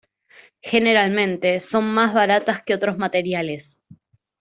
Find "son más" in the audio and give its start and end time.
1.59-2.11